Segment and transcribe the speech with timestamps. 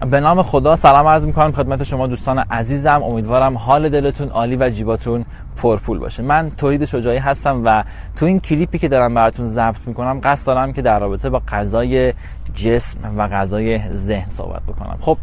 [0.00, 3.02] به نام خدا سلام عرض می‌کنم خدمت شما دوستان عزیزم.
[3.02, 5.24] امیدوارم حال دلتون عالی و جیباتون
[5.56, 6.22] پرپول باشه.
[6.22, 7.84] من توحید شجاعی هستم و
[8.16, 12.12] تو این کلیپی که دارم براتون ضبط می‌کنم قصد دارم که در رابطه با غذای
[12.54, 14.98] جسم و غذای ذهن صحبت بکنم.
[15.00, 15.18] خب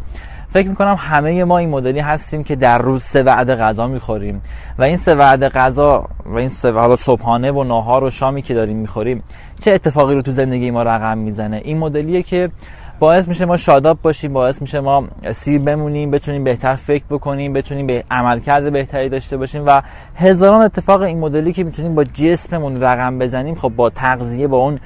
[0.48, 4.42] فکر می‌کنم همه ما این مدلی هستیم که در روز سه وعده غذا می‌خوریم
[4.78, 8.54] و این سه وعده غذا و این سه وعده صبحانه و ناهار و شامی که
[8.54, 9.22] داریم می‌خوریم
[9.60, 12.50] چه اتفاقی رو تو زندگی ما رقم می‌زنه؟ این مدلیه که
[12.98, 17.86] باعث میشه ما شاداب باشیم باعث میشه ما سیر بمونیم بتونیم بهتر فکر بکنیم بتونیم
[17.86, 19.82] به عملکرد بهتری داشته باشیم و
[20.16, 24.80] هزاران اتفاق این مدلی که می‌تونیم با جسممون رقم بزنیم خب با تغذیه با اون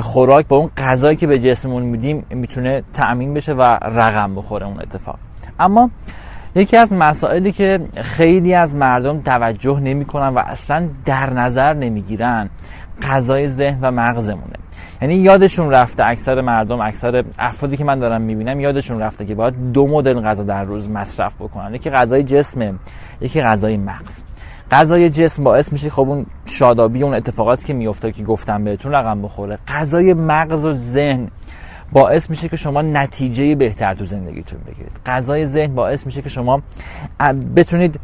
[0.00, 4.80] خوراک با اون غذایی که به جسممون میدیم می‌تونه تأمین بشه و رقم بخوره اون
[4.80, 5.18] اتفاق.
[5.60, 5.90] اما
[6.54, 12.50] یکی از مسائلی که خیلی از مردم توجه نمی‌کنن و اصلا در نظر نمی‌گیرن
[13.02, 14.56] غذای ذهن و مغزمونه.
[15.02, 19.72] یعنی یادشون رفته اکثر مردم اکثر افرادی که من دارم می‌بینم یادشون رفته که باید
[19.72, 21.74] دو مدل غذا در روز مصرف بکنن.
[21.74, 22.74] یکی غذای جسمه
[23.20, 24.22] یکی غذای مغز.
[24.70, 29.22] غذای جسم باعث میشه خب اون شادابی اون اتفاقاتی که میفته که گفتم بهتون رقم
[29.22, 29.58] بخوره.
[29.68, 31.28] غذای مغز و ذهن
[31.92, 34.92] باعث میشه که شما نتیجه بهتر تو زندگیتون بگیرید.
[35.06, 36.62] غذای ذهن باعث میشه که شما
[37.56, 38.00] بتونید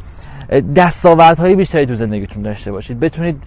[0.75, 2.99] دستاوردهای بیشتری تو زندگیتون داشته باشید.
[2.99, 3.43] بتونید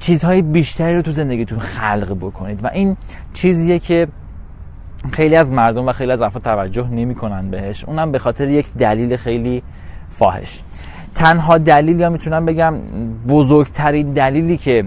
[0.00, 2.64] چیزهای بیشتری رو تو زندگیتون خلق بکنید.
[2.64, 2.96] و این
[3.34, 4.08] چیزیه که
[5.12, 7.84] خیلی از مردم و خیلی از افراد توجه نمی‌کنن بهش.
[7.84, 9.62] اونم به خاطر یک دلیل خیلی
[10.08, 10.62] فاحش.
[11.14, 12.74] تنها دلیل یا می‌تونم بگم
[13.28, 14.84] بزرگترین دلیلی که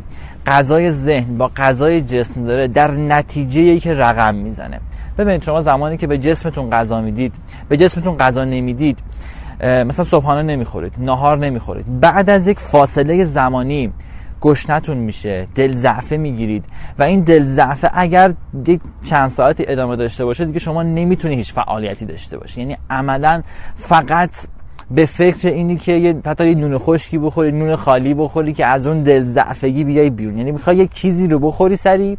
[0.48, 4.80] غذای ذهن با غذای جسم داره در نتیجه ای که رقم می‌زنه.
[5.18, 7.34] ببینید شما زمانی که به جسمتون غذا می‌دید
[7.70, 9.00] به جسمتون غذا نمی‌دید
[9.62, 12.00] مثلا صبحانه نمی‌خورید نهار نمی‌خورید.
[12.00, 13.94] بعد از یک فاصله زمانی
[14.42, 16.66] گشنتون میشه دل ضعفه می‌گیرید
[17.00, 18.34] و این دل ضعفه اگر
[18.68, 22.62] یک چند ساعتی ادامه داشته باشه دیگه شما نمی‌تونی هیچ فعالیتی داشته باشی.
[22.62, 23.44] یعنی عملا
[23.76, 24.48] فقط
[24.92, 28.88] به فکر اینی که یه حتی یه نون خشکی بخوری نون خالی بخوری که از
[28.88, 30.38] اون دل ضعفگی بیای بیرون.
[30.38, 32.18] یعنی می‌خوای یک چیزی رو بخوری سری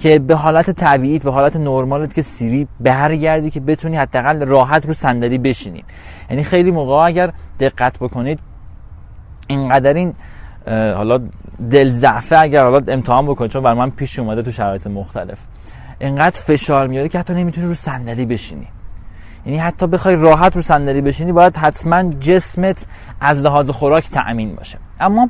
[0.00, 4.94] که به حالت طبیعیت به حالت نرمالت که سیری برگردی که بتونی حداقل راحت رو
[4.94, 5.84] صندلی بشینی.
[6.30, 8.38] یعنی خیلی موقع اگر دقت بکنید
[9.46, 10.14] اینقدر این
[10.66, 11.20] حالا
[11.70, 15.38] دل ضعفه اگر حالا امتحان بکنید چون بر من پیش اومده تو شرایط مختلف.
[15.98, 18.66] اینقدر فشار میاره که حتی نمی‌تونی رو صندلی بشینی.
[19.46, 22.86] یعنی حتی بخوای راحت رو صندلی بشینی باید حتما جسمت
[23.20, 24.78] از لحاظ خوراک تأمین باشه.
[25.00, 25.28] اما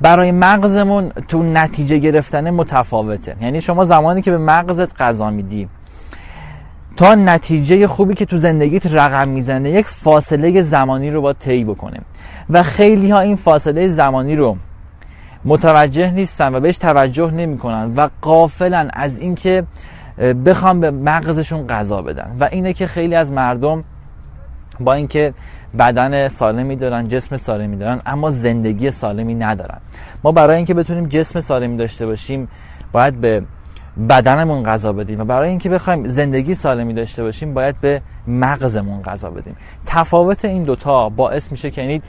[0.00, 3.36] برای مغزمون تو نتیجه گرفتن متفاوته.
[3.40, 5.68] یعنی شما زمانی که به مغزت غذا میدی
[6.96, 12.00] تا نتیجه خوبی که تو زندگیت رقم می‌زنه یک فاصله زمانی رو با طی بکنه.
[12.50, 14.56] و خیلی ها این فاصله زمانی رو
[15.44, 19.64] متوجه نیستن و بهش توجه نمی‌کنن و قافلن از اینکه
[20.46, 22.36] بخوام به مغزشون غذا بدن.
[22.40, 23.84] و اینه که خیلی از مردم
[24.80, 25.34] با اینکه
[25.78, 29.78] بدن سالمی دارن جسم سالمی دارن اما زندگی سالمی ندارن.
[30.24, 32.48] ما برای اینکه بتونیم جسم سالمی داشته باشیم
[32.92, 33.42] باید به
[34.08, 39.30] بدنمون غذا بدیم و برای اینکه بخوایم زندگی سالمی داشته باشیم باید به مغزمون غذا
[39.30, 39.56] بدیم.
[39.86, 42.02] تفاوت این دوتا باعث میشه که یعنی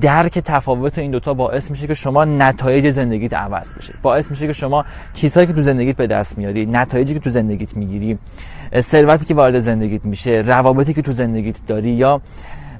[0.00, 3.94] درک تفاوت این دوتا باعث میشه که شما نتایج زندگیت عوض بشه.
[4.02, 4.84] باعث میشه که شما
[5.14, 8.18] چیزهایی که تو زندگیت به دست میاری نتایجی که تو زندگیت می‌گیری
[8.80, 12.20] ثروتی که وارد زندگیت میشه روابطی که تو زندگیت داری یا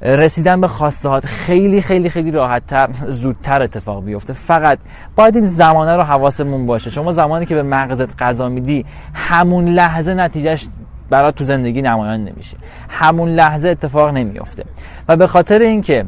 [0.02, 4.32] رسیدن به خواستهات خیلی خیلی خیلی راحتتر زودتر اتفاق بیفته.
[4.32, 4.78] فقط
[5.16, 6.90] باید این زمانه رو حواسمون باشه.
[6.90, 10.66] شما زمانی که به مغزت غذا میدی همون لحظه نتیجهش
[11.10, 12.56] برات تو زندگی نمایان نمیشه.
[12.88, 14.64] همون لحظه اتفاق نمیفته
[15.08, 16.04] و به خاطر اینکه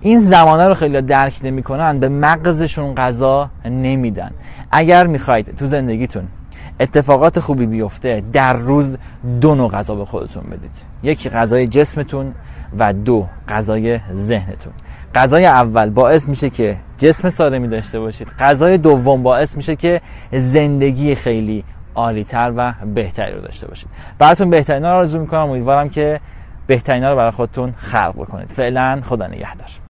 [0.00, 4.30] این زمانه رو خیلی درک نمی‌کنن به مغزشون غذا نمیدن.
[4.70, 6.28] اگر می‌خواید تو زندگیتون
[6.80, 8.96] اتفاقات خوبی بیفته در روز
[9.40, 10.70] دو نوع غذا به خودتون بدید.
[11.02, 12.34] یکی غذای جسمتون
[12.78, 14.72] و دو غذای ذهنتون.
[15.14, 18.28] غذای اول باعث میشه که جسم سالمی داشته باشید.
[18.38, 20.00] غذای دوم باعث میشه که
[20.32, 21.64] زندگی خیلی
[21.94, 23.88] عالیتر و بهتری رو داشته باشید.
[24.18, 25.40] براتون بهترین رو آرزو می‌کنم.
[25.40, 26.20] امیدوارم که
[26.66, 28.48] بهترین رو برای خودتون خلق بکنید.
[28.48, 29.68] فعلا خدا نگهدار.